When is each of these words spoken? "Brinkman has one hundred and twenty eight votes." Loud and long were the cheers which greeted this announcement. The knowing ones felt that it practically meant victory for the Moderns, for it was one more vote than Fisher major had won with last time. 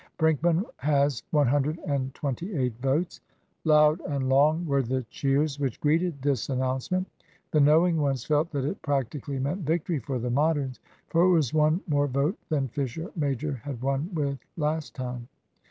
"Brinkman 0.17 0.65
has 0.77 1.21
one 1.29 1.45
hundred 1.45 1.77
and 1.85 2.11
twenty 2.15 2.55
eight 2.57 2.73
votes." 2.81 3.21
Loud 3.65 3.99
and 4.01 4.27
long 4.29 4.65
were 4.65 4.81
the 4.81 5.03
cheers 5.11 5.59
which 5.59 5.79
greeted 5.79 6.23
this 6.23 6.49
announcement. 6.49 7.07
The 7.51 7.59
knowing 7.59 8.01
ones 8.01 8.25
felt 8.25 8.49
that 8.53 8.65
it 8.65 8.81
practically 8.81 9.37
meant 9.37 9.61
victory 9.61 9.99
for 9.99 10.17
the 10.17 10.31
Moderns, 10.31 10.79
for 11.09 11.25
it 11.25 11.29
was 11.29 11.53
one 11.53 11.81
more 11.85 12.07
vote 12.07 12.39
than 12.49 12.69
Fisher 12.69 13.11
major 13.15 13.53
had 13.63 13.79
won 13.83 14.09
with 14.15 14.39
last 14.57 14.95
time. 14.95 15.27